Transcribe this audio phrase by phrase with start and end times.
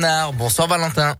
[0.00, 1.16] Bonsoir Valentin.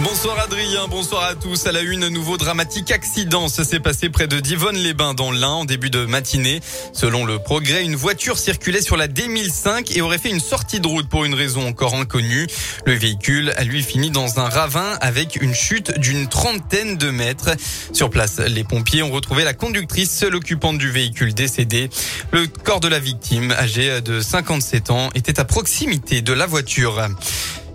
[0.00, 1.66] Bonsoir Adrien, bonsoir à tous.
[1.66, 3.48] À la une, nouveau dramatique accident.
[3.48, 6.60] Ça s'est passé près de Divonne-les-Bains dans l'Ain en début de matinée.
[6.92, 10.86] Selon le progrès, une voiture circulait sur la D1005 et aurait fait une sortie de
[10.86, 12.46] route pour une raison encore inconnue.
[12.86, 17.50] Le véhicule a lui fini dans un ravin avec une chute d'une trentaine de mètres.
[17.92, 21.90] Sur place, les pompiers ont retrouvé la conductrice, seule occupante du véhicule décédé.
[22.30, 27.08] Le corps de la victime, âgée de 57 ans, était à proximité de la voiture.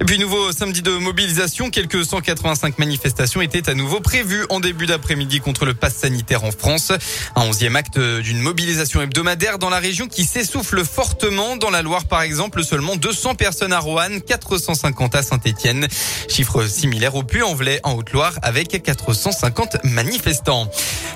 [0.01, 4.85] Et puis nouveau samedi de mobilisation, quelques 185 manifestations étaient à nouveau prévues en début
[4.85, 6.91] d'après-midi contre le pass sanitaire en France.
[7.35, 11.55] Un onzième acte d'une mobilisation hebdomadaire dans la région qui s'essouffle fortement.
[11.55, 15.87] Dans la Loire par exemple, seulement 200 personnes à Roanne, 450 à Saint-Etienne.
[16.29, 20.69] Chiffre similaire au Puy-en-Velay en Haute-Loire avec 450 manifestants.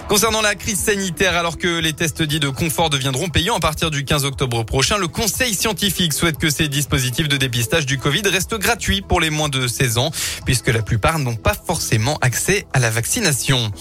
[0.08, 3.92] Concernant la crise sanitaire, alors que les tests dits de confort deviendront payants à partir
[3.92, 8.22] du 15 octobre prochain, le Conseil scientifique souhaite que ces dispositifs de dépistage du Covid
[8.26, 10.12] restent gratuits pour les moins de 16 ans,
[10.46, 13.72] puisque la plupart n'ont pas forcément accès à la vaccination.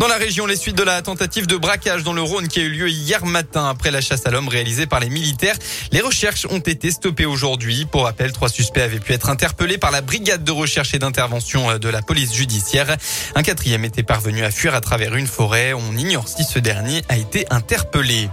[0.00, 2.64] Dans la région, les suites de la tentative de braquage dans le Rhône qui a
[2.64, 5.56] eu lieu hier matin après la chasse à l'homme réalisée par les militaires,
[5.92, 7.86] les recherches ont été stoppées aujourd'hui.
[7.90, 11.78] Pour rappel, trois suspects avaient pu être interpellés par la brigade de recherche et d'intervention
[11.78, 12.96] de la police judiciaire.
[13.36, 15.72] Un quatrième était parvenu à fuir à travers une forêt.
[15.74, 18.28] On ignore si ce dernier a été interpellé.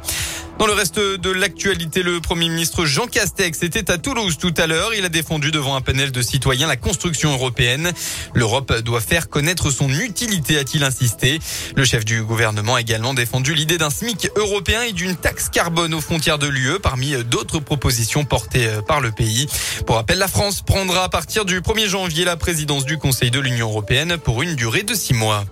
[0.58, 4.68] Dans le reste de l'actualité, le Premier ministre Jean Castex était à Toulouse tout à
[4.68, 4.94] l'heure.
[4.94, 7.92] Il a défendu devant un panel de citoyens la construction européenne.
[8.34, 11.40] L'Europe doit faire connaître son utilité, a-t-il insisté.
[11.76, 15.94] Le chef du gouvernement a également défendu l'idée d'un SMIC européen et d'une taxe carbone
[15.94, 19.48] aux frontières de l'UE parmi d'autres propositions portées par le pays.
[19.86, 23.42] Pour rappel, la France prendra à partir du 1er janvier la présidence du Conseil de
[23.42, 25.44] l'Union européenne pour une durée de six mois.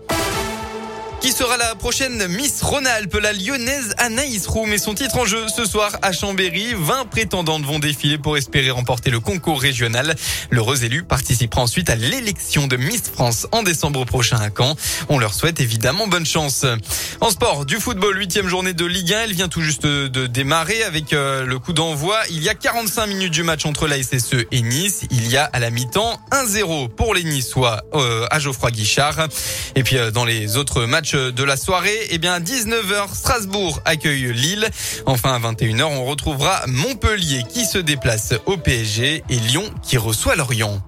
[1.23, 5.45] Qui sera la prochaine Miss Rhône-Alpes La lyonnaise Anaïs Roux met son titre en jeu
[5.47, 6.73] ce soir à Chambéry.
[6.77, 10.15] 20 prétendantes vont défiler pour espérer remporter le concours régional.
[10.49, 14.75] L'heureuse élue participera ensuite à l'élection de Miss France en décembre prochain à Caen.
[15.07, 16.65] On leur souhaite évidemment bonne chance.
[17.21, 19.21] En sport, du football, huitième journée de Ligue 1.
[19.21, 22.19] Elle vient tout juste de démarrer avec euh, le coup d'envoi.
[22.31, 25.05] Il y a 45 minutes du match entre la SSE et Nice.
[25.09, 29.29] Il y a à la mi-temps 1-0 pour les Niçois euh, à Geoffroy Guichard.
[29.75, 34.33] Et puis euh, dans les autres matchs de la soirée, eh bien 19h, Strasbourg accueille
[34.33, 34.67] Lille.
[35.05, 40.35] Enfin à 21h, on retrouvera Montpellier qui se déplace au PSG et Lyon qui reçoit
[40.35, 40.83] Lorient.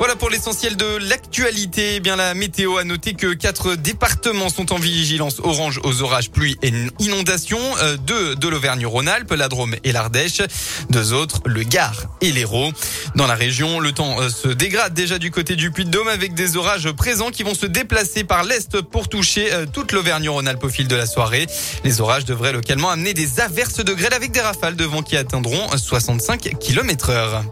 [0.00, 1.96] Voilà pour l'essentiel de l'actualité.
[1.96, 6.30] Eh bien, la météo a noté que quatre départements sont en vigilance orange aux orages,
[6.30, 7.60] pluie et inondations.
[7.82, 10.40] Euh, deux de l'Auvergne-Rhône-Alpes, la Drôme et l'Ardèche.
[10.88, 12.72] Deux autres, le Gard et l'Hérault.
[13.14, 16.56] Dans la région, le temps euh, se dégrade déjà du côté du Puy-de-Dôme avec des
[16.56, 20.88] orages présents qui vont se déplacer par l'est pour toucher euh, toute l'Auvergne-Rhône-Alpes au fil
[20.88, 21.46] de la soirée.
[21.84, 25.18] Les orages devraient localement amener des averses de grêle avec des rafales de vent qui
[25.18, 27.44] atteindront 65 km heure.